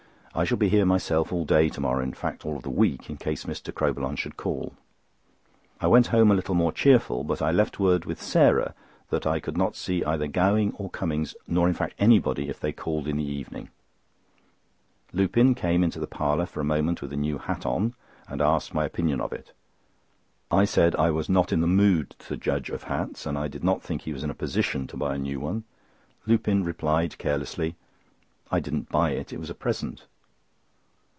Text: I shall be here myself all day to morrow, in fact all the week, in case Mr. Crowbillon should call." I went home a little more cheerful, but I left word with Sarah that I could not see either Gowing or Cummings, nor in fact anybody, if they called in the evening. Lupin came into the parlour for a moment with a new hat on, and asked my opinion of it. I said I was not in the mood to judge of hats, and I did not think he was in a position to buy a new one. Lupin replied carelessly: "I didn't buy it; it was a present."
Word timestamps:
I 0.33 0.45
shall 0.45 0.55
be 0.57 0.69
here 0.69 0.85
myself 0.85 1.33
all 1.33 1.43
day 1.43 1.67
to 1.67 1.81
morrow, 1.81 2.01
in 2.01 2.13
fact 2.13 2.45
all 2.45 2.61
the 2.61 2.69
week, 2.69 3.09
in 3.09 3.17
case 3.17 3.43
Mr. 3.43 3.73
Crowbillon 3.75 4.15
should 4.17 4.37
call." 4.37 4.73
I 5.81 5.87
went 5.87 6.07
home 6.07 6.31
a 6.31 6.33
little 6.33 6.55
more 6.55 6.71
cheerful, 6.71 7.25
but 7.25 7.41
I 7.41 7.51
left 7.51 7.81
word 7.81 8.05
with 8.05 8.21
Sarah 8.21 8.73
that 9.09 9.27
I 9.27 9.41
could 9.41 9.57
not 9.57 9.75
see 9.75 10.05
either 10.05 10.27
Gowing 10.27 10.73
or 10.77 10.89
Cummings, 10.89 11.35
nor 11.47 11.67
in 11.67 11.73
fact 11.73 11.95
anybody, 11.99 12.47
if 12.47 12.61
they 12.61 12.71
called 12.71 13.09
in 13.09 13.17
the 13.17 13.27
evening. 13.29 13.71
Lupin 15.11 15.53
came 15.53 15.83
into 15.83 15.99
the 15.99 16.07
parlour 16.07 16.45
for 16.45 16.61
a 16.61 16.65
moment 16.65 17.01
with 17.01 17.11
a 17.11 17.17
new 17.17 17.37
hat 17.37 17.65
on, 17.65 17.93
and 18.29 18.39
asked 18.41 18.73
my 18.73 18.85
opinion 18.85 19.19
of 19.19 19.33
it. 19.33 19.51
I 20.49 20.63
said 20.63 20.95
I 20.95 21.11
was 21.11 21.27
not 21.27 21.51
in 21.51 21.59
the 21.59 21.67
mood 21.67 22.15
to 22.19 22.37
judge 22.37 22.69
of 22.69 22.83
hats, 22.83 23.25
and 23.25 23.37
I 23.37 23.49
did 23.49 23.65
not 23.65 23.83
think 23.83 24.03
he 24.03 24.13
was 24.13 24.23
in 24.23 24.29
a 24.29 24.33
position 24.33 24.87
to 24.87 24.97
buy 24.97 25.15
a 25.15 25.19
new 25.19 25.41
one. 25.41 25.65
Lupin 26.25 26.63
replied 26.63 27.17
carelessly: 27.17 27.75
"I 28.49 28.61
didn't 28.61 28.87
buy 28.87 29.09
it; 29.09 29.33
it 29.33 29.37
was 29.37 29.49
a 29.49 29.53
present." 29.53 30.05